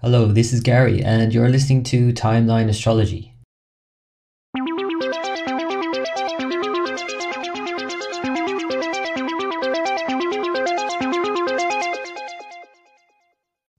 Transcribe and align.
Hello, 0.00 0.26
this 0.26 0.52
is 0.52 0.60
Gary, 0.60 1.02
and 1.02 1.34
you're 1.34 1.48
listening 1.48 1.82
to 1.82 2.12
Timeline 2.12 2.68
Astrology. 2.68 3.34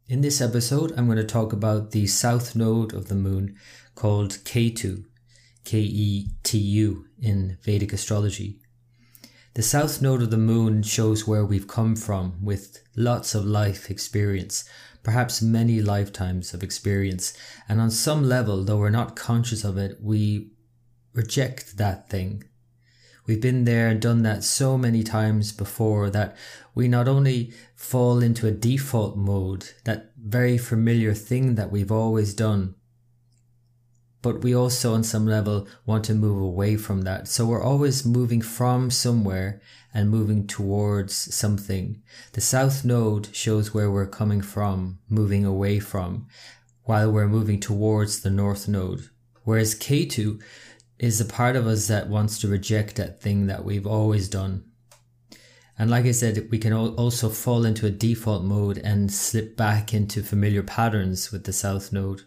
In 0.10 0.20
this 0.20 0.42
episode, 0.42 0.92
I'm 0.98 1.06
going 1.06 1.16
to 1.16 1.24
talk 1.24 1.54
about 1.54 1.92
the 1.92 2.06
south 2.06 2.54
node 2.54 2.94
of 2.94 3.08
the 3.08 3.16
moon 3.16 3.56
called 3.96 4.40
Ketu, 4.44 5.06
K 5.64 5.80
E 5.80 6.28
T 6.44 6.58
U, 6.58 7.06
in 7.22 7.58
Vedic 7.64 7.94
astrology. 7.94 8.60
The 9.60 9.64
south 9.64 10.02
node 10.02 10.22
of 10.22 10.32
the 10.32 10.38
moon 10.38 10.84
shows 10.84 11.28
where 11.28 11.44
we've 11.44 11.68
come 11.68 11.98
from 11.98 12.38
with 12.42 12.82
lots 12.96 13.36
of 13.36 13.44
life 13.44 13.92
experience, 13.92 14.64
perhaps 15.04 15.42
many 15.42 15.82
lifetimes 15.82 16.54
of 16.54 16.64
experience. 16.64 17.34
And 17.68 17.82
on 17.82 17.92
some 17.92 18.24
level, 18.24 18.64
though 18.64 18.78
we're 18.78 18.90
not 18.90 19.18
conscious 19.18 19.66
of 19.66 19.78
it, 19.78 19.98
we 20.02 20.52
reject 21.14 21.76
that 21.76 22.10
thing. 22.10 22.46
We've 23.28 23.42
been 23.42 23.66
there 23.66 23.90
and 23.90 24.02
done 24.02 24.24
that 24.24 24.46
so 24.46 24.78
many 24.78 25.04
times 25.04 25.52
before 25.52 26.10
that 26.10 26.38
we 26.74 26.88
not 26.88 27.10
only 27.10 27.52
fall 27.76 28.24
into 28.24 28.48
a 28.48 28.52
default 28.52 29.18
mode, 29.18 29.72
that 29.84 30.14
very 30.18 30.58
familiar 30.58 31.14
thing 31.14 31.56
that 31.56 31.70
we've 31.70 31.92
always 31.92 32.34
done, 32.34 32.76
but 34.22 34.42
we 34.42 34.54
also 34.54 34.94
on 34.94 35.04
some 35.04 35.26
level 35.26 35.68
want 35.86 36.04
to 36.06 36.14
move 36.14 36.42
away 36.42 36.76
from 36.76 37.02
that. 37.02 37.28
So 37.28 37.46
we're 37.46 37.64
always 37.64 38.06
moving 38.06 38.42
from 38.42 38.92
somewhere 38.92 39.62
and 39.94 40.10
moving 40.10 40.46
towards 40.46 41.16
something. 41.34 42.02
The 42.34 42.42
south 42.42 42.84
node 42.84 43.34
shows 43.36 43.74
where 43.74 43.90
we're 43.90 44.08
coming 44.08 44.42
from, 44.42 45.00
moving 45.10 45.46
away 45.46 45.80
from, 45.80 46.28
while 46.84 47.12
we're 47.12 47.28
moving 47.28 47.60
towards 47.60 48.22
the 48.22 48.30
north 48.30 48.68
node. 48.68 49.10
Whereas 49.44 49.74
Ketu 49.74 50.42
is 51.00 51.22
a 51.22 51.26
part 51.26 51.56
of 51.56 51.66
us 51.66 51.88
that 51.88 52.10
wants 52.10 52.40
to 52.40 52.48
reject 52.48 52.98
that 52.98 53.22
thing 53.22 53.48
that 53.48 53.64
we've 53.64 53.88
always 53.88 54.28
done. 54.28 54.66
And 55.78 55.90
like 55.90 56.06
I 56.06 56.12
said, 56.12 56.50
we 56.52 56.58
can 56.58 56.74
also 56.74 57.30
fall 57.30 57.64
into 57.64 57.86
a 57.86 57.90
default 57.90 58.44
mode 58.44 58.78
and 58.80 59.12
slip 59.12 59.56
back 59.56 59.94
into 59.94 60.22
familiar 60.22 60.62
patterns 60.62 61.32
with 61.32 61.46
the 61.46 61.54
south 61.54 61.94
node. 61.94 62.24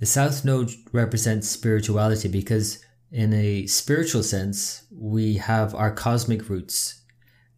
The 0.00 0.06
South 0.06 0.46
Node 0.46 0.70
represents 0.92 1.50
spirituality 1.50 2.26
because, 2.26 2.82
in 3.12 3.34
a 3.34 3.66
spiritual 3.66 4.22
sense, 4.22 4.84
we 4.90 5.34
have 5.34 5.74
our 5.74 5.90
cosmic 5.90 6.48
roots, 6.48 7.02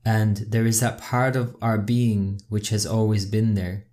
and 0.05 0.39
there 0.39 0.67
is 0.67 0.81
that 0.81 1.01
part 1.01 1.37
of 1.37 1.55
our 1.63 1.79
being 1.79 2.41
which 2.49 2.71
has 2.71 2.85
always 2.85 3.27
been 3.27 3.55
there. 3.55 3.87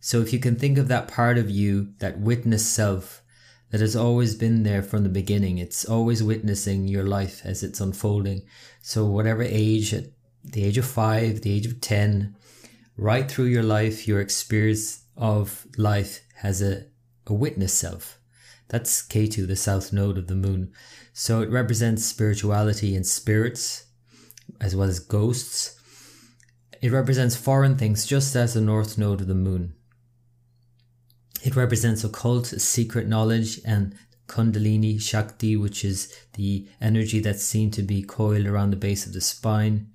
So, 0.00 0.20
if 0.20 0.32
you 0.32 0.40
can 0.40 0.56
think 0.56 0.76
of 0.76 0.88
that 0.88 1.06
part 1.06 1.38
of 1.38 1.48
you, 1.48 1.94
that 2.00 2.18
witness 2.18 2.66
self, 2.66 3.22
that 3.70 3.80
has 3.80 3.94
always 3.94 4.34
been 4.34 4.64
there 4.64 4.82
from 4.82 5.04
the 5.04 5.08
beginning, 5.08 5.58
it's 5.58 5.84
always 5.84 6.24
witnessing 6.24 6.88
your 6.88 7.04
life 7.04 7.42
as 7.44 7.62
it's 7.62 7.80
unfolding. 7.80 8.42
So, 8.82 9.06
whatever 9.06 9.44
age, 9.44 9.94
at 9.94 10.06
the 10.42 10.64
age 10.64 10.78
of 10.78 10.84
five, 10.84 11.42
the 11.42 11.52
age 11.52 11.66
of 11.66 11.80
10, 11.80 12.34
right 12.96 13.30
through 13.30 13.44
your 13.44 13.62
life, 13.62 14.08
your 14.08 14.20
experience 14.20 15.04
of 15.16 15.68
life 15.76 16.22
has 16.34 16.60
a 16.60 16.89
a 17.30 17.34
witness 17.34 17.72
self. 17.72 18.18
That's 18.68 19.02
Ketu, 19.02 19.46
the 19.46 19.56
south 19.56 19.92
node 19.92 20.18
of 20.18 20.26
the 20.26 20.34
moon. 20.34 20.72
So 21.12 21.40
it 21.40 21.50
represents 21.50 22.04
spirituality 22.04 22.94
and 22.94 23.06
spirits, 23.06 23.86
as 24.60 24.76
well 24.76 24.88
as 24.88 25.00
ghosts. 25.00 25.80
It 26.82 26.92
represents 26.92 27.36
foreign 27.36 27.76
things, 27.76 28.06
just 28.06 28.36
as 28.36 28.54
the 28.54 28.60
north 28.60 28.98
node 28.98 29.20
of 29.20 29.26
the 29.26 29.34
moon. 29.34 29.74
It 31.42 31.56
represents 31.56 32.04
occult, 32.04 32.46
secret 32.46 33.08
knowledge, 33.08 33.60
and 33.64 33.94
Kundalini 34.28 35.00
Shakti, 35.00 35.56
which 35.56 35.84
is 35.84 36.14
the 36.34 36.68
energy 36.80 37.18
that's 37.18 37.42
seen 37.42 37.70
to 37.72 37.82
be 37.82 38.02
coiled 38.02 38.46
around 38.46 38.70
the 38.70 38.76
base 38.76 39.06
of 39.06 39.12
the 39.12 39.20
spine. 39.20 39.88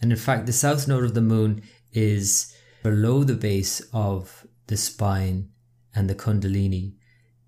And 0.00 0.10
in 0.12 0.18
fact, 0.18 0.46
the 0.46 0.52
south 0.52 0.86
node 0.86 1.04
of 1.04 1.14
the 1.14 1.22
moon 1.22 1.62
is 1.92 2.54
below 2.82 3.24
the 3.24 3.34
base 3.34 3.80
of 3.92 4.46
the 4.66 4.76
spine 4.76 5.51
and 5.94 6.08
the 6.08 6.14
Kundalini. 6.14 6.94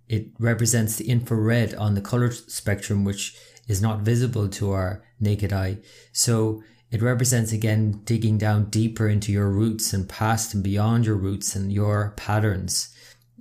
It 0.09 0.29
represents 0.39 0.97
the 0.97 1.09
infrared 1.09 1.75
on 1.75 1.95
the 1.95 2.01
color 2.01 2.31
spectrum, 2.31 3.05
which 3.05 3.37
is 3.67 3.81
not 3.81 4.01
visible 4.01 4.49
to 4.49 4.73
our 4.73 5.03
naked 5.19 5.53
eye. 5.53 5.79
So 6.13 6.63
it 6.91 7.03
represents 7.03 7.53
again 7.53 8.03
digging 8.05 8.39
down 8.39 8.71
deeper 8.71 9.09
into 9.09 9.33
your 9.33 9.49
roots 9.49 9.93
and 9.93 10.09
past 10.09 10.55
and 10.55 10.63
beyond 10.63 11.07
your 11.07 11.17
roots 11.17 11.57
and 11.57 11.73
your 11.73 12.13
patterns 12.17 12.95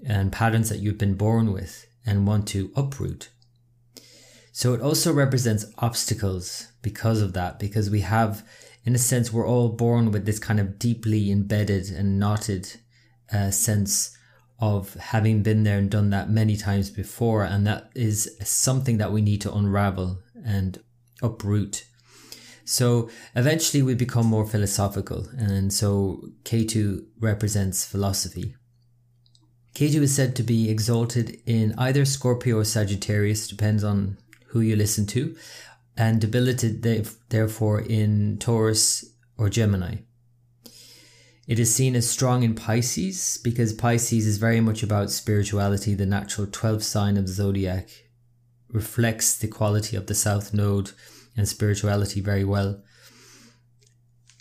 and 0.06 0.32
patterns 0.32 0.70
that 0.70 0.80
you've 0.80 0.98
been 0.98 1.16
born 1.16 1.52
with 1.52 1.86
and 2.06 2.28
want 2.28 2.48
to 2.50 2.72
uproot. 2.76 3.30
So 4.52 4.74
it 4.74 4.82
also 4.82 5.12
represents 5.12 5.66
obstacles 5.80 6.72
because 6.82 7.22
of 7.22 7.34
that, 7.34 7.60
because 7.60 7.90
we 7.90 8.02
have, 8.02 8.48
in 8.86 8.94
a 8.96 9.00
sense, 9.00 9.34
we're 9.34 9.48
all 9.48 9.70
born 9.70 10.12
with 10.12 10.26
this 10.26 10.40
kind 10.40 10.60
of 10.60 10.78
deeply 10.78 11.32
embedded 11.32 11.90
and 11.90 12.20
knotted 12.20 12.80
uh, 13.34 13.52
sense 13.52 14.18
of 14.64 14.94
having 14.94 15.44
been 15.44 15.64
there 15.64 15.78
and 15.78 15.90
done 15.90 16.10
that 16.12 16.30
many 16.30 16.56
times 16.56 16.90
before. 16.90 17.44
And 17.44 17.68
that 17.68 17.90
is 17.96 18.38
something 18.42 18.98
that 18.98 19.12
we 19.12 19.22
need 19.22 19.42
to 19.42 19.54
unravel 19.54 20.20
and 20.46 20.82
uproot. 21.22 21.86
So 22.64 23.10
eventually 23.36 23.84
we 23.84 23.94
become 23.94 24.26
more 24.26 24.46
philosophical. 24.46 25.28
And 25.38 25.74
so 25.74 26.30
Ketu 26.46 27.06
represents 27.20 27.86
philosophy. 27.86 28.56
Ketu 29.76 30.02
is 30.02 30.16
said 30.16 30.34
to 30.38 30.44
be 30.44 30.70
exalted 30.70 31.42
in 31.46 31.76
either 31.78 32.06
Scorpio 32.06 32.60
or 32.60 32.64
Sagittarius, 32.64 33.50
depends 33.50 33.84
on 33.84 34.18
who 34.48 34.62
you 34.62 34.78
listen 34.78 35.06
to, 35.08 35.36
and 35.98 36.22
debilitated 36.22 37.12
therefore 37.30 37.82
in 37.82 38.38
Taurus 38.38 39.04
or 39.38 39.50
Gemini. 39.50 39.96
It 41.46 41.60
is 41.60 41.76
seen 41.76 41.96
as 41.96 42.10
strong 42.10 42.44
in 42.44 42.56
Pisces 42.56 43.38
because 43.44 43.74
Pisces 43.74 44.26
is 44.26 44.38
very 44.38 44.62
much 44.62 44.82
about 44.82 45.12
spirituality. 45.12 45.94
The 45.94 46.06
natural 46.06 46.48
12th 46.48 46.84
sign 46.84 47.18
of 47.18 47.28
the 47.28 47.34
zodiac 47.34 47.90
reflects 48.70 49.36
the 49.36 49.50
quality 49.50 49.98
of 49.98 50.08
the 50.08 50.16
South 50.16 50.54
Node 50.54 50.92
and 51.36 51.48
spirituality 51.48 52.22
very 52.22 52.46
well. 52.46 52.82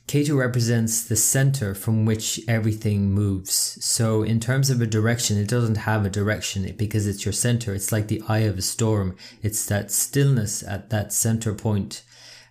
Ketu 0.06 0.36
represents 0.36 1.02
the 1.02 1.16
center 1.16 1.74
from 1.74 2.04
which 2.04 2.38
everything 2.46 3.12
moves. 3.12 3.78
So, 3.84 4.22
in 4.22 4.40
terms 4.40 4.68
of 4.68 4.80
a 4.80 4.86
direction, 4.86 5.38
it 5.38 5.48
doesn't 5.48 5.78
have 5.78 6.04
a 6.04 6.10
direction 6.10 6.70
because 6.76 7.06
it's 7.06 7.24
your 7.24 7.32
center. 7.32 7.72
It's 7.72 7.90
like 7.90 8.08
the 8.08 8.22
eye 8.28 8.40
of 8.40 8.58
a 8.58 8.62
storm. 8.62 9.16
It's 9.42 9.64
that 9.66 9.90
stillness 9.90 10.62
at 10.62 10.90
that 10.90 11.12
center 11.12 11.54
point 11.54 12.02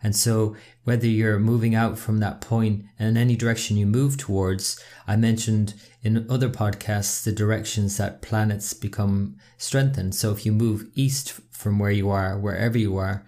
and 0.04 0.16
so 0.16 0.56
whether 0.84 1.06
you're 1.06 1.40
moving 1.40 1.76
out 1.76 1.98
from 1.98 2.20
that 2.20 2.42
point 2.42 2.86
and 2.98 3.18
any 3.18 3.36
direction 3.36 3.78
you 3.78 3.86
move 3.86 4.18
towards, 4.18 4.80
I 5.08 5.16
mentioned 5.16 5.76
in 6.02 6.26
other 6.30 6.50
podcasts 6.50 7.24
the 7.24 7.32
directions 7.32 7.98
that 7.98 8.22
planets 8.22 8.74
become 8.74 9.38
strengthened. 9.58 10.16
So 10.16 10.32
if 10.32 10.46
you 10.46 10.52
move 10.52 10.90
east 10.96 11.40
from 11.52 11.78
where 11.78 11.92
you 11.92 12.10
are, 12.10 12.38
wherever 12.38 12.78
you 12.78 12.98
are, 12.98 13.26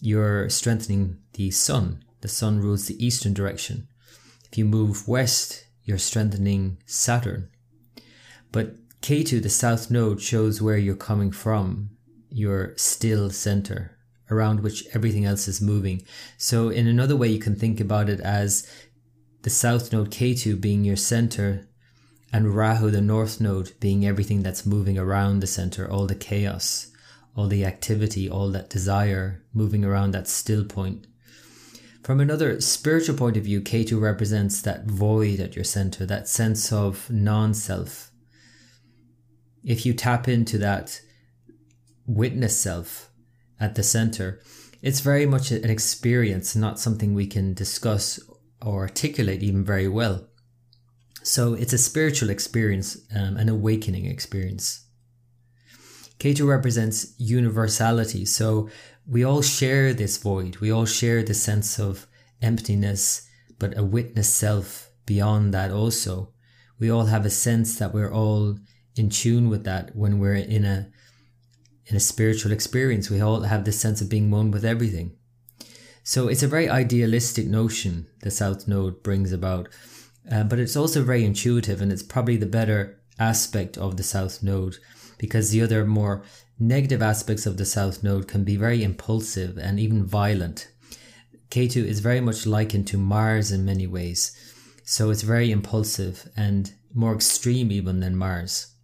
you're 0.00 0.48
strengthening 0.50 1.18
the 1.34 1.50
sun. 1.52 2.02
The 2.20 2.28
sun 2.28 2.60
rules 2.60 2.86
the 2.86 3.04
eastern 3.04 3.32
direction. 3.32 3.86
If 4.50 4.58
you 4.58 4.64
move 4.64 5.06
west, 5.06 5.66
you're 5.84 5.98
strengthening 5.98 6.78
Saturn. 6.84 7.48
But 8.50 8.74
Ketu, 9.02 9.40
the 9.40 9.48
south 9.48 9.90
node, 9.90 10.20
shows 10.20 10.60
where 10.60 10.78
you're 10.78 10.96
coming 10.96 11.30
from, 11.30 11.90
your 12.30 12.74
still 12.76 13.30
center 13.30 13.97
around 14.30 14.60
which 14.60 14.84
everything 14.94 15.24
else 15.24 15.48
is 15.48 15.60
moving. 15.60 16.02
So, 16.36 16.68
in 16.68 16.86
another 16.86 17.16
way, 17.16 17.28
you 17.28 17.38
can 17.38 17.56
think 17.56 17.80
about 17.80 18.08
it 18.08 18.20
as 18.20 18.70
the 19.42 19.50
south 19.50 19.92
node 19.92 20.10
Ketu 20.10 20.60
being 20.60 20.84
your 20.84 20.96
center, 20.96 21.68
and 22.32 22.54
Rahu, 22.54 22.90
the 22.90 23.00
north 23.00 23.40
node, 23.40 23.72
being 23.80 24.06
everything 24.06 24.42
that's 24.42 24.66
moving 24.66 24.98
around 24.98 25.40
the 25.40 25.46
center, 25.46 25.90
all 25.90 26.06
the 26.06 26.14
chaos, 26.14 26.88
all 27.34 27.46
the 27.46 27.64
activity, 27.64 28.28
all 28.28 28.50
that 28.50 28.68
desire 28.68 29.42
moving 29.54 29.84
around 29.84 30.10
that 30.10 30.28
still 30.28 30.64
point. 30.64 31.06
From 32.02 32.20
another 32.20 32.60
spiritual 32.60 33.16
point 33.16 33.36
of 33.36 33.44
view, 33.44 33.60
Ketu 33.60 34.00
represents 34.00 34.62
that 34.62 34.86
void 34.86 35.40
at 35.40 35.54
your 35.54 35.64
center, 35.64 36.06
that 36.06 36.28
sense 36.28 36.72
of 36.72 37.10
non 37.10 37.54
self. 37.54 38.10
If 39.64 39.84
you 39.84 39.92
tap 39.92 40.26
into 40.26 40.58
that 40.58 41.00
witness 42.06 42.58
self, 42.58 43.07
at 43.60 43.74
the 43.74 43.82
center, 43.82 44.40
it's 44.82 45.00
very 45.00 45.26
much 45.26 45.50
an 45.50 45.70
experience, 45.70 46.54
not 46.54 46.78
something 46.78 47.14
we 47.14 47.26
can 47.26 47.54
discuss 47.54 48.20
or 48.62 48.82
articulate 48.82 49.42
even 49.42 49.64
very 49.64 49.88
well. 49.88 50.26
So 51.22 51.54
it's 51.54 51.72
a 51.72 51.78
spiritual 51.78 52.30
experience, 52.30 52.96
um, 53.14 53.36
an 53.36 53.48
awakening 53.48 54.06
experience. 54.06 54.86
Ketu 56.18 56.48
represents 56.48 57.14
universality. 57.18 58.24
So 58.24 58.68
we 59.06 59.24
all 59.24 59.42
share 59.42 59.94
this 59.94 60.16
void. 60.18 60.56
We 60.56 60.70
all 60.70 60.86
share 60.86 61.22
the 61.22 61.34
sense 61.34 61.78
of 61.78 62.06
emptiness, 62.42 63.28
but 63.58 63.76
a 63.76 63.84
witness 63.84 64.28
self 64.28 64.90
beyond 65.06 65.54
that 65.54 65.70
also, 65.70 66.32
we 66.78 66.90
all 66.90 67.06
have 67.06 67.24
a 67.24 67.30
sense 67.30 67.78
that 67.78 67.92
we're 67.92 68.12
all 68.12 68.58
in 68.94 69.08
tune 69.08 69.48
with 69.48 69.64
that 69.64 69.96
when 69.96 70.18
we're 70.18 70.34
in 70.34 70.64
a 70.64 70.88
in 71.88 71.96
a 71.96 72.00
spiritual 72.00 72.52
experience. 72.52 73.10
We 73.10 73.20
all 73.20 73.40
have 73.40 73.64
this 73.64 73.80
sense 73.80 74.00
of 74.00 74.08
being 74.08 74.30
one 74.30 74.50
with 74.50 74.64
everything. 74.64 75.12
So 76.04 76.28
it's 76.28 76.42
a 76.42 76.48
very 76.48 76.68
idealistic 76.68 77.46
notion 77.46 78.06
the 78.22 78.30
South 78.30 78.68
Node 78.68 79.02
brings 79.02 79.32
about, 79.32 79.68
uh, 80.30 80.44
but 80.44 80.58
it's 80.58 80.76
also 80.76 81.02
very 81.02 81.24
intuitive, 81.24 81.82
and 81.82 81.92
it's 81.92 82.02
probably 82.02 82.36
the 82.36 82.46
better 82.46 82.98
aspect 83.18 83.76
of 83.76 83.96
the 83.96 84.02
South 84.02 84.42
Node 84.42 84.76
because 85.18 85.50
the 85.50 85.60
other 85.60 85.84
more 85.84 86.22
negative 86.58 87.02
aspects 87.02 87.46
of 87.46 87.56
the 87.56 87.64
South 87.64 88.02
Node 88.02 88.28
can 88.28 88.44
be 88.44 88.56
very 88.56 88.82
impulsive 88.82 89.58
and 89.58 89.78
even 89.78 90.04
violent. 90.04 90.68
Ketu 91.50 91.84
is 91.84 92.00
very 92.00 92.20
much 92.20 92.46
likened 92.46 92.86
to 92.88 92.98
Mars 92.98 93.50
in 93.50 93.64
many 93.64 93.86
ways, 93.86 94.36
so 94.84 95.10
it's 95.10 95.22
very 95.22 95.50
impulsive 95.50 96.28
and 96.36 96.72
more 96.94 97.14
extreme 97.14 97.70
even 97.70 98.00
than 98.00 98.16
Mars. 98.16 98.74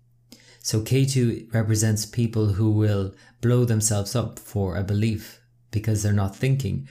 So 0.65 0.81
Ketu 0.81 1.53
represents 1.53 2.07
people 2.07 2.55
who 2.55 2.71
will 2.71 3.15
blow 3.43 3.67
themselves 3.67 4.17
up 4.17 4.39
for 4.39 4.77
a 4.77 4.83
belief 4.83 5.43
because 5.71 6.03
they're 6.03 6.11
not 6.15 6.35
thinking. 6.35 6.89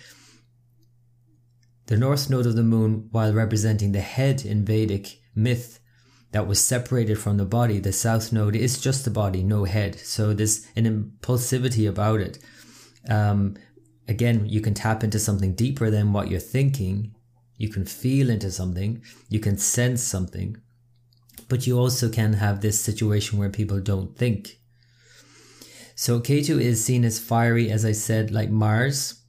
The 1.87 1.97
north 1.97 2.29
node 2.29 2.45
of 2.45 2.55
the 2.55 2.61
moon, 2.61 3.07
while 3.09 3.33
representing 3.33 3.91
the 3.91 3.99
head 3.99 4.45
in 4.45 4.63
Vedic 4.63 5.19
myth 5.33 5.79
that 6.33 6.45
was 6.45 6.63
separated 6.63 7.17
from 7.17 7.37
the 7.37 7.45
body, 7.45 7.79
the 7.79 7.91
south 7.91 8.31
node 8.31 8.55
is 8.55 8.79
just 8.79 9.05
the 9.05 9.11
body, 9.11 9.41
no 9.41 9.63
head. 9.63 9.99
So 9.99 10.35
there's 10.35 10.67
an 10.75 10.85
impulsivity 10.85 11.89
about 11.89 12.19
it. 12.19 12.37
Um, 13.09 13.55
again, 14.07 14.45
you 14.45 14.61
can 14.61 14.75
tap 14.75 15.03
into 15.03 15.17
something 15.17 15.55
deeper 15.55 15.89
than 15.89 16.13
what 16.13 16.29
you're 16.29 16.39
thinking. 16.39 17.15
You 17.57 17.69
can 17.69 17.85
feel 17.85 18.29
into 18.29 18.51
something. 18.51 19.01
You 19.29 19.39
can 19.39 19.57
sense 19.57 20.03
something. 20.03 20.57
But 21.49 21.67
you 21.67 21.77
also 21.77 22.09
can 22.09 22.33
have 22.33 22.61
this 22.61 22.79
situation 22.79 23.37
where 23.37 23.49
people 23.49 23.79
don't 23.79 24.17
think. 24.17 24.59
So 25.95 26.19
Ketu 26.19 26.59
is 26.59 26.83
seen 26.83 27.05
as 27.05 27.19
fiery, 27.19 27.69
as 27.69 27.85
I 27.85 27.91
said, 27.91 28.31
like 28.31 28.49
Mars. 28.49 29.21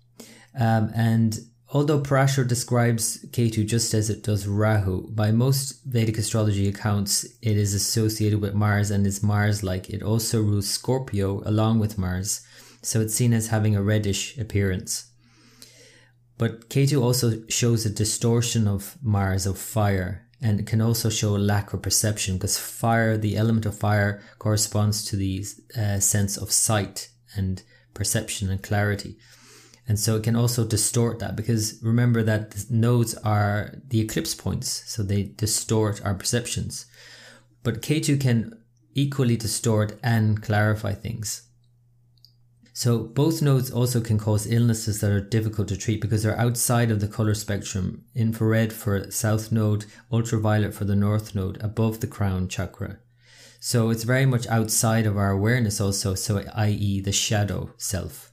Um, 0.58 0.90
and 0.94 1.38
although 1.68 2.00
Parashar 2.00 2.46
describes 2.46 3.24
Ketu 3.26 3.66
just 3.66 3.92
as 3.92 4.08
it 4.08 4.22
does 4.22 4.46
Rahu, 4.46 5.10
by 5.10 5.30
most 5.30 5.84
Vedic 5.84 6.16
astrology 6.16 6.68
accounts, 6.68 7.24
it 7.42 7.56
is 7.56 7.74
associated 7.74 8.40
with 8.40 8.54
Mars 8.54 8.90
and 8.90 9.06
is 9.06 9.22
Mars 9.22 9.62
like. 9.62 9.90
It 9.90 10.02
also 10.02 10.40
rules 10.40 10.68
Scorpio 10.68 11.42
along 11.44 11.80
with 11.80 11.98
Mars, 11.98 12.40
so 12.80 13.00
it's 13.00 13.14
seen 13.14 13.32
as 13.32 13.48
having 13.48 13.76
a 13.76 13.82
reddish 13.82 14.38
appearance. 14.38 15.10
But 16.38 16.68
Ketu 16.68 17.02
also 17.02 17.42
shows 17.48 17.84
a 17.84 17.90
distortion 17.90 18.66
of 18.66 18.96
Mars, 19.02 19.46
of 19.46 19.58
fire, 19.58 20.26
and 20.44 20.66
can 20.66 20.82
also 20.82 21.08
show 21.08 21.34
a 21.34 21.38
lack 21.38 21.72
of 21.72 21.80
perception 21.80 22.36
because 22.36 22.58
fire, 22.58 23.16
the 23.16 23.34
element 23.34 23.64
of 23.64 23.78
fire, 23.78 24.22
corresponds 24.38 25.02
to 25.02 25.16
the 25.16 25.42
uh, 25.74 25.98
sense 25.98 26.36
of 26.36 26.52
sight 26.52 27.08
and 27.34 27.62
perception 27.94 28.50
and 28.50 28.62
clarity. 28.62 29.16
And 29.88 29.98
so 29.98 30.16
it 30.16 30.22
can 30.22 30.36
also 30.36 30.66
distort 30.66 31.18
that 31.20 31.34
because 31.34 31.82
remember 31.82 32.22
that 32.24 32.50
the 32.50 32.66
nodes 32.68 33.14
are 33.14 33.74
the 33.88 34.02
eclipse 34.02 34.34
points, 34.34 34.68
so 34.86 35.02
they 35.02 35.22
distort 35.22 36.04
our 36.04 36.14
perceptions. 36.14 36.84
But 37.62 37.80
Ketu 37.80 38.20
can 38.20 38.52
equally 38.92 39.38
distort 39.38 39.98
and 40.02 40.42
clarify 40.42 40.92
things. 40.92 41.48
So 42.76 42.98
both 42.98 43.40
nodes 43.40 43.70
also 43.70 44.00
can 44.00 44.18
cause 44.18 44.50
illnesses 44.50 45.00
that 45.00 45.12
are 45.12 45.20
difficult 45.20 45.68
to 45.68 45.76
treat 45.76 46.00
because 46.00 46.24
they're 46.24 46.38
outside 46.38 46.90
of 46.90 46.98
the 46.98 47.06
color 47.06 47.34
spectrum. 47.34 48.04
Infrared 48.16 48.72
for 48.72 49.12
south 49.12 49.52
node, 49.52 49.84
ultraviolet 50.10 50.74
for 50.74 50.84
the 50.84 50.96
north 50.96 51.36
node, 51.36 51.62
above 51.62 52.00
the 52.00 52.08
crown 52.08 52.48
chakra. 52.48 52.98
So 53.60 53.90
it's 53.90 54.02
very 54.02 54.26
much 54.26 54.48
outside 54.48 55.06
of 55.06 55.16
our 55.16 55.30
awareness 55.30 55.80
also, 55.80 56.16
so 56.16 56.44
i.e. 56.52 57.00
the 57.00 57.12
shadow 57.12 57.72
self. 57.76 58.32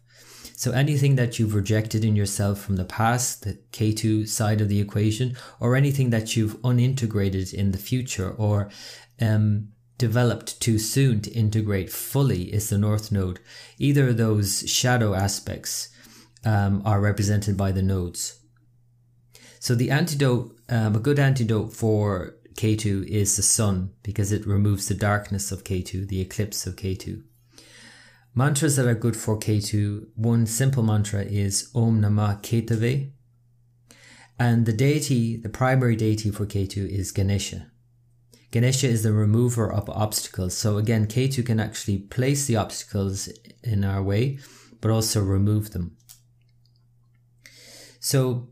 So 0.56 0.72
anything 0.72 1.18
that 1.18 1.38
you've 1.38 1.54
rejected 1.54 2.04
in 2.04 2.16
yourself 2.16 2.60
from 2.60 2.78
the 2.78 2.86
past, 2.86 3.44
the 3.44 3.60
Ketu 3.72 4.28
side 4.28 4.60
of 4.60 4.70
the 4.70 4.80
equation, 4.80 5.38
or 5.60 5.76
anything 5.76 6.10
that 6.10 6.36
you've 6.36 6.60
unintegrated 6.64 7.54
in 7.54 7.72
the 7.72 7.78
future, 7.78 8.32
or 8.32 8.72
um, 9.22 9.71
developed 10.02 10.60
too 10.60 10.80
soon 10.80 11.22
to 11.22 11.32
integrate 11.32 11.92
fully 11.92 12.52
is 12.52 12.72
the 12.72 12.78
North 12.78 13.12
Node. 13.12 13.40
Either 13.78 14.10
of 14.10 14.18
those 14.18 14.68
shadow 14.68 15.14
aspects 15.14 15.90
um, 16.44 16.82
are 16.84 17.00
represented 17.00 17.56
by 17.56 17.72
the 17.72 17.84
nodes. 17.84 18.40
So 19.60 19.76
the 19.76 19.92
antidote, 19.92 20.58
um, 20.70 20.96
a 20.96 21.00
good 21.00 21.20
antidote 21.20 21.72
for 21.72 22.36
Ketu 22.56 23.06
is 23.06 23.36
the 23.36 23.44
sun 23.44 23.92
because 24.02 24.32
it 24.32 24.48
removes 24.48 24.88
the 24.88 24.96
darkness 24.96 25.52
of 25.52 25.64
Ketu, 25.64 26.08
the 26.08 26.20
eclipse 26.20 26.66
of 26.66 26.78
Ketu. 26.78 27.22
Mantras 28.34 28.78
that 28.78 28.88
are 28.88 28.96
good 28.96 29.16
for 29.16 29.38
Ketu, 29.38 30.08
one 30.16 30.48
simple 30.48 30.82
mantra 30.82 31.22
is 31.22 31.70
Om 31.76 32.02
Namah 32.02 32.42
Ketave. 32.42 33.12
And 34.40 34.66
the 34.66 34.74
deity, 34.74 35.38
the 35.38 35.50
primary 35.50 35.96
deity 35.96 36.32
for 36.32 36.48
Ketu 36.48 36.90
is 36.90 37.12
Ganesha. 37.12 37.71
Ganesha 38.52 38.88
is 38.88 39.04
the 39.04 39.14
remover 39.14 39.72
of 39.72 39.90
obstacles. 39.90 40.56
So 40.56 40.78
again, 40.78 41.08
Ketu 41.08 41.46
can 41.46 41.60
actually 41.60 42.00
place 42.00 42.46
the 42.46 42.58
obstacles 42.58 43.30
in 43.64 43.86
our 43.86 44.04
way, 44.04 44.40
but 44.82 44.92
also 44.92 45.22
remove 45.22 45.72
them. 45.72 45.96
So 48.00 48.50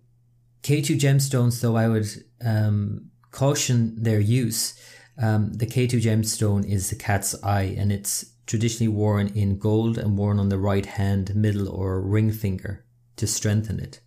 Ketu 0.63 0.97
gemstones, 0.97 1.61
though 1.61 1.75
I 1.75 1.89
would 1.89 2.07
um, 2.43 3.09
caution 3.31 4.01
their 4.01 4.19
use. 4.19 4.79
Um, 5.21 5.53
the 5.53 5.65
Ketu 5.65 6.01
gemstone 6.01 6.65
is 6.65 6.89
the 6.89 6.95
cat's 6.95 7.35
eye, 7.43 7.75
and 7.77 7.91
it's 7.91 8.33
traditionally 8.47 8.87
worn 8.87 9.27
in 9.27 9.59
gold 9.59 9.97
and 9.97 10.17
worn 10.17 10.39
on 10.39 10.49
the 10.49 10.57
right 10.57 10.85
hand, 10.85 11.35
middle, 11.35 11.67
or 11.67 12.01
ring 12.01 12.31
finger 12.31 12.85
to 13.17 13.27
strengthen 13.27 13.79
it. 13.79 13.99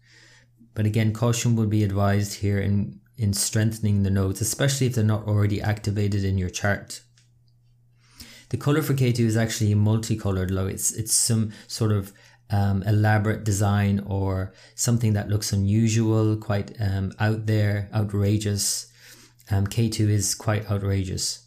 But 0.74 0.86
again, 0.86 1.12
caution 1.12 1.54
would 1.56 1.68
be 1.68 1.84
advised 1.84 2.40
here 2.40 2.58
in 2.58 3.01
in 3.16 3.32
strengthening 3.32 4.02
the 4.02 4.10
nodes, 4.10 4.40
especially 4.40 4.86
if 4.86 4.94
they're 4.94 5.04
not 5.04 5.26
already 5.26 5.60
activated 5.60 6.24
in 6.24 6.38
your 6.38 6.50
chart. 6.50 7.02
The 8.48 8.56
color 8.56 8.82
for 8.82 8.94
Ketu 8.94 9.20
is 9.20 9.36
actually 9.36 9.74
multicolored, 9.74 10.50
though 10.50 10.66
it's 10.66 10.92
it's 10.92 11.14
some 11.14 11.52
sort 11.66 11.92
of 11.92 12.12
um, 12.50 12.82
elaborate 12.82 13.44
design 13.44 14.00
or 14.06 14.52
something 14.74 15.14
that 15.14 15.28
looks 15.28 15.52
unusual, 15.52 16.36
quite 16.36 16.76
um, 16.78 17.12
out 17.18 17.46
there, 17.46 17.88
outrageous. 17.94 18.92
Um, 19.50 19.66
Ketu 19.66 20.08
is 20.08 20.34
quite 20.34 20.70
outrageous. 20.70 21.46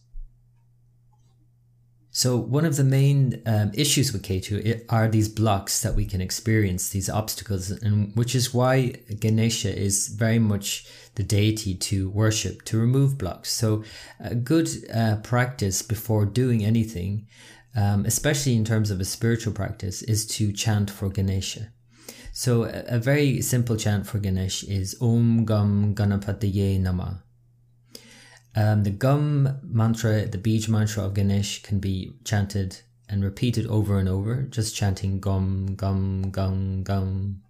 So 2.15 2.37
one 2.37 2.63
of 2.63 2.77
the 2.77 2.85
main 2.85 3.41
um, 3.45 3.71
issues 3.73 4.13
with 4.13 4.23
Ketu 4.23 4.85
are 4.87 5.09
these 5.09 5.27
blocks 5.27 5.81
that 5.81 5.95
we 5.95 6.05
can 6.05 6.21
experience, 6.21 6.87
these 6.87 7.09
obstacles, 7.09 7.71
and 7.71 8.15
which 8.15 8.33
is 8.33 8.53
why 8.53 8.93
Ganesha 9.19 9.77
is 9.77 10.07
very 10.07 10.39
much 10.39 10.87
the 11.15 11.23
deity 11.23 11.75
to 11.75 12.09
worship, 12.09 12.63
to 12.67 12.77
remove 12.79 13.17
blocks. 13.17 13.51
So 13.51 13.83
a 14.21 14.33
good 14.33 14.69
uh, 14.93 15.17
practice 15.23 15.81
before 15.81 16.25
doing 16.25 16.63
anything, 16.63 17.27
um, 17.75 18.05
especially 18.05 18.55
in 18.55 18.63
terms 18.63 18.91
of 18.91 19.01
a 19.01 19.05
spiritual 19.05 19.51
practice, 19.51 20.01
is 20.01 20.25
to 20.37 20.53
chant 20.53 20.89
for 20.89 21.09
Ganesha. 21.09 21.73
So 22.31 22.63
a, 22.63 22.95
a 22.95 22.97
very 22.97 23.41
simple 23.41 23.75
chant 23.75 24.07
for 24.07 24.19
Ganesh 24.19 24.63
is 24.63 24.95
Om 25.01 25.45
Gam 25.45 25.93
Ganapataye 25.93 26.81
Namah. 26.81 27.24
Um, 28.55 28.83
the 28.83 28.89
gum 28.91 29.59
mantra, 29.63 30.25
the 30.25 30.37
beej 30.37 30.69
mantra 30.69 31.03
of 31.03 31.13
Ganesh 31.13 31.61
can 31.63 31.79
be 31.79 32.15
chanted 32.23 32.79
and 33.09 33.23
repeated 33.23 33.67
over 33.67 33.99
and 33.99 34.07
over, 34.07 34.43
just 34.43 34.75
chanting 34.75 35.19
gum, 35.19 35.75
gum, 35.75 36.31
gum, 36.31 36.83
gum. 36.83 37.41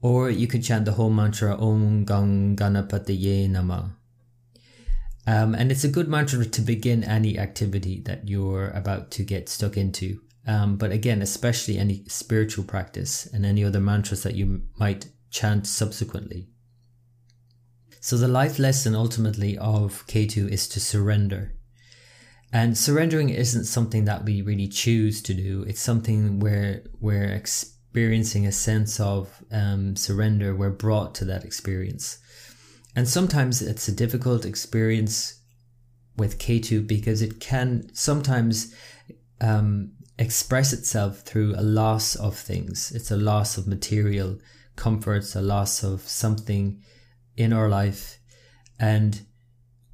Or 0.00 0.30
you 0.30 0.46
could 0.46 0.64
chant 0.64 0.84
the 0.84 0.92
whole 0.92 1.10
mantra 1.10 1.60
Om 1.60 2.04
Gam 2.04 2.56
Ganapataye 2.56 3.50
Nama. 3.50 3.94
Um, 5.26 5.54
and 5.54 5.70
it's 5.70 5.84
a 5.84 5.88
good 5.88 6.08
mantra 6.08 6.44
to 6.46 6.60
begin 6.62 7.04
any 7.04 7.38
activity 7.38 8.00
that 8.06 8.26
you're 8.26 8.70
about 8.70 9.10
to 9.12 9.24
get 9.24 9.48
stuck 9.48 9.76
into. 9.76 10.20
Um, 10.46 10.76
but 10.76 10.90
again, 10.90 11.20
especially 11.20 11.76
any 11.76 12.04
spiritual 12.06 12.64
practice 12.64 13.26
and 13.26 13.44
any 13.44 13.62
other 13.62 13.80
mantras 13.80 14.22
that 14.22 14.34
you 14.34 14.62
might 14.78 15.06
chant 15.30 15.66
subsequently. 15.66 16.48
So 18.00 18.16
the 18.16 18.28
life 18.28 18.58
lesson 18.58 18.94
ultimately 18.94 19.58
of 19.58 20.06
Ketu 20.06 20.48
is 20.48 20.68
to 20.68 20.80
surrender. 20.80 21.54
And 22.52 22.78
surrendering 22.78 23.28
isn't 23.28 23.64
something 23.64 24.04
that 24.06 24.24
we 24.24 24.40
really 24.40 24.68
choose 24.68 25.20
to 25.22 25.34
do. 25.34 25.64
It's 25.66 25.82
something 25.82 26.40
where 26.40 26.82
we're 27.00 27.32
experiencing 27.32 28.46
a 28.46 28.52
sense 28.52 28.98
of 29.00 29.42
um, 29.52 29.96
surrender. 29.96 30.54
We're 30.54 30.70
brought 30.70 31.14
to 31.16 31.24
that 31.26 31.44
experience. 31.44 32.18
And 32.96 33.06
sometimes 33.06 33.60
it's 33.60 33.88
a 33.88 33.94
difficult 33.94 34.46
experience 34.46 35.40
with 36.16 36.38
Ketu 36.38 36.86
because 36.86 37.20
it 37.20 37.38
can 37.38 37.90
sometimes 37.94 38.74
um, 39.40 39.92
express 40.18 40.72
itself 40.72 41.20
through 41.20 41.54
a 41.56 41.62
loss 41.62 42.16
of 42.16 42.36
things. 42.36 42.92
It's 42.92 43.10
a 43.10 43.16
loss 43.16 43.58
of 43.58 43.66
material 43.66 44.38
comforts, 44.74 45.36
a 45.36 45.42
loss 45.42 45.84
of 45.84 46.00
something 46.00 46.82
in 47.38 47.52
our 47.52 47.68
life. 47.68 48.18
And 48.78 49.22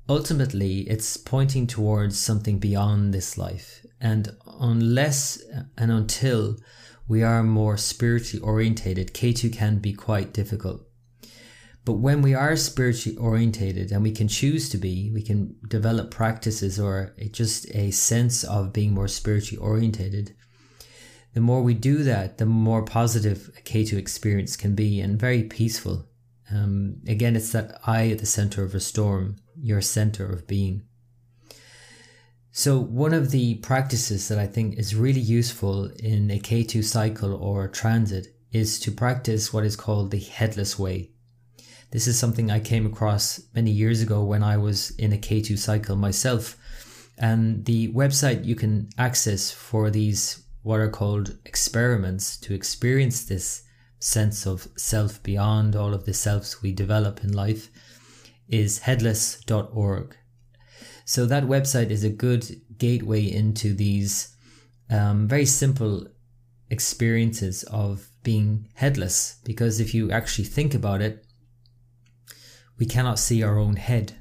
ultimately 0.09 0.81
it's 0.81 1.17
pointing 1.17 1.67
towards 1.67 2.19
something 2.19 2.59
beyond 2.59 3.15
this 3.15 3.39
life. 3.39 3.87
And 4.01 4.37
unless 4.61 5.41
and 5.79 5.93
until 5.93 6.57
we 7.07 7.23
are 7.23 7.43
more 7.43 7.77
spiritually 7.77 8.43
orientated, 8.43 9.15
Ketu 9.15 9.53
can 9.53 9.79
be 9.79 9.93
quite 9.93 10.33
difficult. 10.33 10.89
But 11.85 11.95
when 11.95 12.23
we 12.23 12.33
are 12.35 12.57
spiritually 12.57 13.19
orientated 13.19 13.93
and 13.93 14.03
we 14.03 14.11
can 14.11 14.27
choose 14.27 14.71
to 14.71 14.79
be, 14.79 15.11
we 15.13 15.21
can 15.23 15.57
develop 15.69 16.11
practices 16.11 16.81
or 16.81 17.15
just 17.31 17.69
a 17.75 17.91
sense 17.91 18.43
of 18.43 18.73
being 18.73 18.95
more 18.95 19.09
spiritually 19.09 19.63
orientated. 19.63 20.35
The 21.35 21.41
more 21.41 21.63
we 21.63 21.75
do 21.75 22.03
that, 22.05 22.39
the 22.39 22.47
more 22.47 22.85
positive 22.85 23.51
a 23.59 23.61
Ketu 23.61 23.99
experience 23.99 24.57
can 24.57 24.75
be 24.75 24.99
and 24.99 25.21
very 25.21 25.43
peaceful. 25.43 26.09
Um, 26.51 26.97
again, 27.07 27.37
it's 27.37 27.53
that 27.53 27.81
I 27.87 28.11
at 28.11 28.19
the 28.19 28.27
center 28.27 28.63
of 28.63 28.75
a 28.75 28.81
storm, 28.81 29.37
your 29.61 29.81
center 29.81 30.27
of 30.27 30.47
being. 30.47 30.83
So, 32.53 32.79
one 32.79 33.13
of 33.13 33.31
the 33.31 33.57
practices 33.57 34.29
that 34.29 34.39
I 34.39 34.47
think 34.47 34.79
is 34.79 34.95
really 34.95 35.21
useful 35.21 35.87
in 35.99 36.31
a 36.31 36.39
Ketu 36.39 36.85
cycle 36.85 37.35
or 37.35 37.67
transit 37.67 38.29
is 38.53 38.79
to 38.81 38.93
practice 38.93 39.53
what 39.53 39.65
is 39.65 39.75
called 39.75 40.13
the 40.13 40.21
headless 40.21 40.79
way. 40.79 41.11
This 41.91 42.07
is 42.07 42.19
something 42.19 42.51
I 42.51 42.61
came 42.61 42.87
across 42.87 43.41
many 43.55 43.71
years 43.71 44.03
ago 44.03 44.23
when 44.23 44.43
I 44.43 44.57
was 44.57 44.91
in 44.93 45.13
a 45.13 45.17
Ketu 45.17 45.59
cycle 45.59 45.97
myself. 45.97 46.57
And 47.19 47.65
the 47.65 47.93
website 47.93 48.45
you 48.45 48.55
can 48.55 48.89
access 48.99 49.51
for 49.51 49.91
these, 49.91 50.45
what 50.63 50.81
are 50.81 50.89
called 50.89 51.39
experiments, 51.45 52.37
to 52.39 52.55
experience 52.55 53.25
this 53.25 53.63
sense 54.05 54.47
of 54.47 54.69
self 54.77 55.23
beyond 55.23 55.75
all 55.75 55.95
of 55.95 56.05
the 56.05 56.13
selves 56.13 56.61
we 56.63 56.73
develop 56.73 57.25
in 57.25 57.33
life, 57.33 57.71
is 58.49 58.81
headless.org. 58.81 60.17
So 61.07 61.27
that 61.27 61.45
website 61.45 61.91
is 61.91 62.05
a 62.05 62.11
good 62.11 62.61
gateway 62.77 63.25
into 63.25 63.73
these 63.75 64.37
um, 64.91 65.27
very 65.27 65.47
simple 65.47 66.07
experiences 66.69 67.63
of 67.65 68.09
being 68.23 68.69
headless. 68.75 69.37
Because 69.45 69.81
if 69.81 69.95
you 69.95 70.11
actually 70.11 70.45
think 70.45 70.75
about 70.75 71.01
it, 71.01 71.25
we 72.79 72.87
cannot 72.87 73.19
see 73.19 73.43
our 73.43 73.59
own 73.59 73.77
head. 73.77 74.17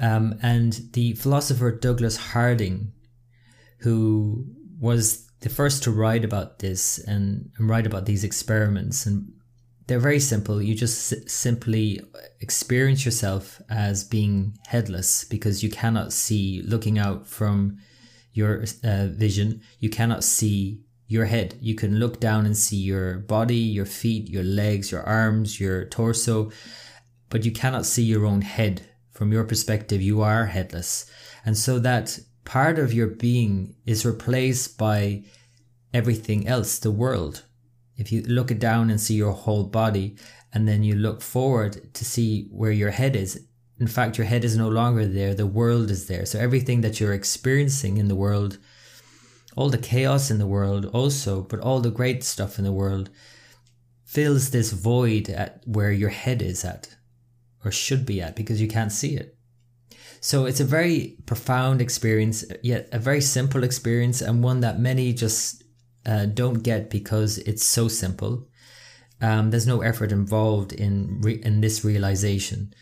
Um, 0.00 0.38
and 0.42 0.72
the 0.92 1.12
philosopher 1.14 1.70
Douglas 1.70 2.16
Harding, 2.16 2.92
who 3.78 4.46
was 4.80 5.23
the 5.44 5.50
first 5.50 5.82
to 5.82 5.90
write 5.90 6.24
about 6.24 6.60
this 6.60 6.96
and, 6.96 7.50
and 7.58 7.68
write 7.68 7.86
about 7.86 8.06
these 8.06 8.24
experiments 8.24 9.04
and 9.04 9.30
they're 9.86 9.98
very 9.98 10.18
simple. 10.18 10.62
You 10.62 10.74
just 10.74 11.12
s- 11.12 11.30
simply 11.30 12.00
experience 12.40 13.04
yourself 13.04 13.60
as 13.68 14.04
being 14.04 14.56
headless 14.66 15.24
because 15.24 15.62
you 15.62 15.68
cannot 15.68 16.14
see, 16.14 16.62
looking 16.66 16.98
out 16.98 17.26
from 17.26 17.76
your 18.32 18.64
uh, 18.82 19.08
vision, 19.08 19.60
you 19.80 19.90
cannot 19.90 20.24
see 20.24 20.80
your 21.08 21.26
head. 21.26 21.58
You 21.60 21.74
can 21.74 21.98
look 21.98 22.20
down 22.20 22.46
and 22.46 22.56
see 22.56 22.78
your 22.78 23.18
body, 23.18 23.54
your 23.78 23.84
feet, 23.84 24.30
your 24.30 24.44
legs, 24.44 24.90
your 24.90 25.02
arms, 25.02 25.60
your 25.60 25.84
torso, 25.84 26.50
but 27.28 27.44
you 27.44 27.52
cannot 27.52 27.84
see 27.84 28.02
your 28.02 28.24
own 28.24 28.40
head. 28.40 28.88
From 29.10 29.30
your 29.30 29.44
perspective, 29.44 30.00
you 30.00 30.22
are 30.22 30.46
headless. 30.46 31.04
And 31.44 31.58
so 31.58 31.78
that 31.80 32.18
part 32.44 32.78
of 32.78 32.92
your 32.92 33.08
being 33.08 33.74
is 33.84 34.04
replaced 34.06 34.78
by 34.78 35.24
everything 35.92 36.46
else, 36.46 36.78
the 36.78 36.90
world 36.90 37.44
if 37.96 38.10
you 38.10 38.22
look 38.22 38.56
down 38.58 38.90
and 38.90 39.00
see 39.00 39.14
your 39.14 39.32
whole 39.32 39.64
body, 39.64 40.16
and 40.52 40.68
then 40.68 40.82
you 40.82 40.94
look 40.94 41.20
forward 41.20 41.92
to 41.94 42.04
see 42.04 42.48
where 42.50 42.72
your 42.72 42.90
head 42.90 43.16
is, 43.16 43.46
in 43.78 43.86
fact, 43.86 44.18
your 44.18 44.26
head 44.26 44.44
is 44.44 44.56
no 44.56 44.68
longer 44.68 45.06
there, 45.06 45.34
the 45.34 45.46
world 45.46 45.90
is 45.90 46.06
there. 46.06 46.24
So 46.26 46.38
everything 46.38 46.80
that 46.82 47.00
you're 47.00 47.12
experiencing 47.12 47.98
in 47.98 48.08
the 48.08 48.14
world, 48.14 48.58
all 49.56 49.68
the 49.68 49.78
chaos 49.78 50.30
in 50.30 50.38
the 50.38 50.46
world 50.46 50.86
also, 50.86 51.42
but 51.42 51.60
all 51.60 51.80
the 51.80 51.90
great 51.90 52.22
stuff 52.22 52.58
in 52.58 52.64
the 52.64 52.72
world, 52.72 53.10
fills 54.04 54.50
this 54.50 54.72
void 54.72 55.28
at 55.28 55.60
where 55.66 55.90
your 55.90 56.10
head 56.10 56.40
is 56.40 56.64
at, 56.64 56.96
or 57.64 57.72
should 57.72 58.06
be 58.06 58.20
at, 58.20 58.36
because 58.36 58.60
you 58.60 58.68
can't 58.68 58.92
see 58.92 59.16
it. 59.16 59.36
So 60.24 60.46
it's 60.46 60.60
a 60.60 60.64
very 60.64 61.18
profound 61.26 61.82
experience, 61.82 62.46
yet 62.62 62.88
a 62.92 62.98
very 62.98 63.20
simple 63.20 63.62
experience, 63.62 64.22
and 64.22 64.42
one 64.42 64.60
that 64.60 64.80
many 64.80 65.12
just 65.12 65.62
uh, 66.06 66.24
don't 66.24 66.62
get 66.62 66.88
because 66.88 67.36
it's 67.36 67.62
so 67.62 67.88
simple. 67.88 68.48
Um, 69.20 69.50
there's 69.50 69.66
no 69.66 69.82
effort 69.82 70.12
involved 70.12 70.72
in 70.72 71.20
re- 71.20 71.42
in 71.44 71.60
this 71.60 71.84
realization. 71.84 72.72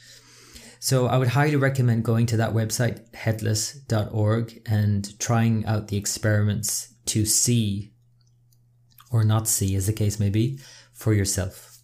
So 0.79 1.07
I 1.09 1.19
would 1.19 1.35
highly 1.35 1.57
recommend 1.57 2.05
going 2.05 2.27
to 2.27 2.37
that 2.37 2.55
website 2.55 3.13
headless.org 3.13 4.63
and 4.65 5.19
trying 5.19 5.67
out 5.67 5.89
the 5.89 5.97
experiments 5.97 6.95
to 7.07 7.27
see 7.27 7.93
or 9.11 9.25
not 9.25 9.49
see, 9.49 9.75
as 9.75 9.89
the 9.89 9.93
case 9.93 10.21
may 10.21 10.31
be, 10.31 10.61
for 10.93 11.13
yourself. 11.13 11.79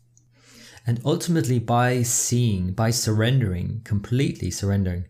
And 0.86 1.00
ultimately, 1.04 1.58
by 1.58 2.04
seeing, 2.04 2.74
by 2.74 2.90
surrendering, 2.90 3.80
completely 3.82 4.52
surrendering, 4.52 5.06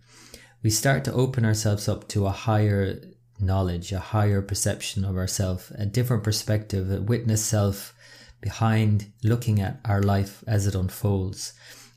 we 0.62 0.70
start 0.70 1.04
to 1.04 1.12
open 1.12 1.44
ourselves 1.44 1.88
up 1.88 2.08
to 2.08 2.26
a 2.26 2.30
higher 2.30 3.00
knowledge, 3.38 3.92
a 3.92 4.00
higher 4.00 4.42
perception 4.42 5.04
of 5.04 5.16
ourself, 5.16 5.70
a 5.76 5.86
different 5.86 6.24
perspective, 6.24 6.90
a 6.90 7.00
witness 7.00 7.44
self 7.44 7.94
behind 8.40 9.12
looking 9.22 9.60
at 9.60 9.80
our 9.84 10.02
life 10.02 10.42
as 10.46 10.66
it 10.66 10.74
unfolds. 10.74 11.52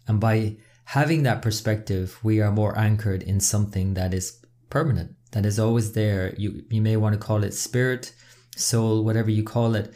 And 0.08 0.20
by 0.20 0.58
having 0.86 1.24
that 1.24 1.42
perspective, 1.42 2.20
we 2.24 2.40
are 2.40 2.52
more 2.52 2.78
anchored 2.78 3.24
in 3.24 3.40
something 3.40 3.96
that 3.96 4.14
is 4.14 4.40
permanent, 4.70 5.16
that 5.32 5.46
is 5.46 5.60
always 5.60 5.94
there. 5.94 6.36
You, 6.38 6.64
you 6.70 6.82
may 6.82 6.98
want 6.98 7.14
to 7.14 7.20
call 7.20 7.44
it 7.44 7.54
spirit, 7.54 8.14
soul, 8.56 9.04
whatever 9.04 9.32
you 9.32 9.44
call 9.44 9.76
it, 9.76 9.92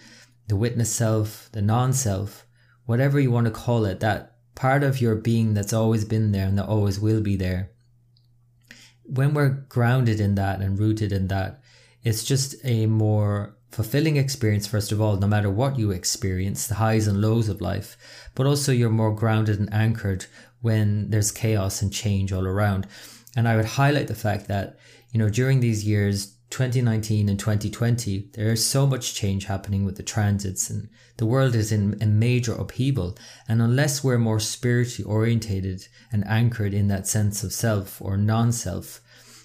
the 0.48 0.56
witness 0.56 0.92
self, 0.92 1.50
the 1.52 1.62
non 1.62 1.94
self, 1.94 2.46
whatever 2.86 3.20
you 3.20 3.32
want 3.32 3.46
to 3.46 3.52
call 3.52 3.86
it, 3.86 4.00
that 4.00 4.38
part 4.56 4.84
of 4.84 5.02
your 5.02 5.16
being 5.16 5.54
that's 5.54 5.74
always 5.74 6.06
been 6.06 6.32
there 6.32 6.48
and 6.48 6.58
that 6.58 6.68
always 6.68 7.00
will 7.00 7.22
be 7.22 7.36
there 7.36 7.72
when 9.08 9.34
we're 9.34 9.50
grounded 9.50 10.20
in 10.20 10.36
that 10.36 10.62
and 10.62 10.80
rooted 10.80 11.12
in 11.12 11.28
that, 11.28 11.62
it's 12.04 12.24
just 12.24 12.56
a 12.64 12.86
more 12.86 13.56
fulfilling 13.72 14.16
experience, 14.16 14.68
first 14.68 14.92
of 14.92 15.02
all, 15.02 15.18
no 15.18 15.28
matter 15.28 15.50
what 15.50 15.78
you 15.78 15.92
experience, 15.92 16.68
the 16.68 16.76
highs 16.76 17.08
and 17.08 17.20
lows 17.20 17.50
of 17.50 17.62
life, 17.62 17.98
but 18.34 18.46
also 18.46 18.72
you're 18.72 18.90
more 18.90 19.14
grounded 19.14 19.60
and 19.60 19.74
anchored 19.74 20.26
when 20.62 21.10
there's 21.10 21.32
chaos 21.32 21.82
and 21.82 21.92
change 21.92 22.32
all 22.32 22.48
around. 22.48 22.88
And 23.36 23.48
I 23.48 23.56
would 23.56 23.66
highlight 23.66 24.08
the 24.08 24.16
fact 24.16 24.48
that, 24.48 24.78
you 25.12 25.20
know, 25.20 25.30
during 25.30 25.60
these 25.60 25.86
years, 25.86 26.35
2019 26.56 27.28
and 27.28 27.38
2020, 27.38 28.30
there 28.32 28.54
is 28.54 28.66
so 28.66 28.88
much 28.88 29.14
change 29.14 29.44
happening 29.44 29.84
with 29.84 29.98
the 29.98 30.04
transits 30.04 30.70
and 30.70 30.88
the 31.18 31.26
world 31.26 31.54
is 31.54 31.70
in 31.70 32.02
a 32.02 32.06
major 32.06 32.54
upheaval. 32.54 33.18
And 33.46 33.62
unless 33.62 34.06
we're 34.06 34.18
more 34.18 34.40
spiritually 34.40 35.04
orientated 35.04 35.90
and 36.14 36.26
anchored 36.26 36.74
in 36.74 36.88
that 36.88 37.08
sense 37.08 37.44
of 37.44 37.52
self 37.52 38.02
or 38.02 38.16
non 38.16 38.54
self, 38.54 39.02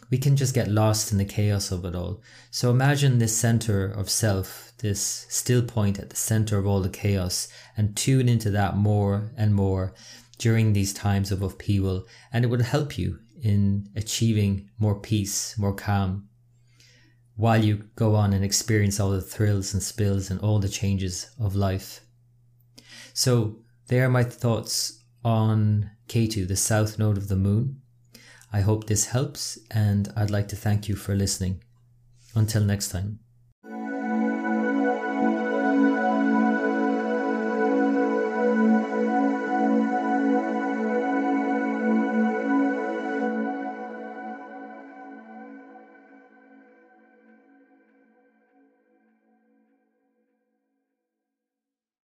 we 0.09 0.19
can 0.19 0.37
just 0.37 0.55
get 0.55 0.69
lost 0.69 1.11
in 1.11 1.19
the 1.19 1.25
chaos 1.25 1.73
of 1.73 1.85
it 1.85 1.97
all. 1.97 2.23
So 2.53 2.71
imagine 2.71 3.19
this 3.19 3.37
center 3.37 3.87
of 3.87 4.09
self, 4.09 4.73
this 4.79 5.27
still 5.29 5.63
point 5.63 5.99
at 5.99 6.11
the 6.11 6.17
center 6.17 6.59
of 6.59 6.67
all 6.69 6.81
the 6.81 6.89
chaos, 6.89 7.49
and 7.77 7.97
tune 7.97 8.29
into 8.29 8.51
that 8.51 8.77
more 8.77 9.33
and 9.37 9.53
more 9.53 9.95
during 10.39 10.75
these 10.75 10.93
times 10.93 11.33
of 11.33 11.43
upheaval, 11.43 12.07
and 12.33 12.45
it 12.45 12.49
would 12.49 12.63
help 12.63 12.97
you 12.97 13.19
in 13.43 13.89
achieving 13.97 14.71
more 14.79 14.95
peace, 14.95 15.59
more 15.59 15.75
calm, 15.75 16.29
while 17.41 17.65
you 17.65 17.89
go 17.97 18.15
on 18.15 18.35
and 18.35 18.45
experience 18.45 19.01
all 19.01 19.11
the 19.13 19.23
thrills 19.23 19.73
and 19.73 19.83
spills 19.83 20.31
and 20.31 20.39
all 20.41 20.59
the 20.59 20.69
changes 20.69 21.31
of 21.41 21.57
life. 21.57 22.03
So, 23.15 23.57
there 23.89 24.05
are 24.05 24.11
my 24.11 24.25
thoughts 24.25 25.03
on 25.25 25.91
Ketu, 26.07 26.47
the 26.47 26.55
south 26.55 26.99
node 26.99 27.17
of 27.17 27.29
the 27.29 27.37
moon. 27.37 27.81
I 28.53 28.61
hope 28.61 28.87
this 28.87 29.07
helps, 29.07 29.59
and 29.71 30.13
I'd 30.15 30.31
like 30.31 30.49
to 30.49 30.57
thank 30.57 30.87
you 30.87 30.97
for 30.97 31.15
listening. 31.15 31.63
Until 32.35 32.63
next 32.63 32.91
time. 32.91 33.21